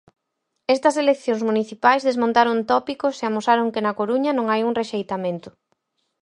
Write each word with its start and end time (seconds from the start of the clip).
Estas 0.75 0.95
eleccións 1.03 1.41
municipais 1.49 2.05
desmontaron 2.07 2.67
tópicos 2.71 3.15
e 3.17 3.23
amosaron 3.25 3.71
que 3.73 3.83
na 3.85 3.95
Coruña 3.99 4.31
non 4.35 4.45
hai 4.51 4.61
un 4.67 4.77
rexeitamento. 4.81 5.49